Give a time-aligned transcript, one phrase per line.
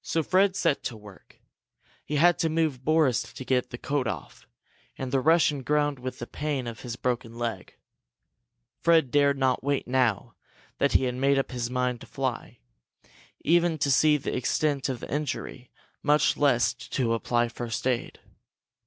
[0.00, 1.38] So Fred set to work.
[2.06, 4.46] He had to move Boris to get the coat off,
[4.96, 7.74] and the Russian groaned with the pain of his broken leg.
[8.80, 10.36] Fred dared not wait, now
[10.78, 12.60] that he had made up his mind to fly,
[13.42, 15.70] even to see the extent of the injury,
[16.02, 18.20] much less to apply first aid.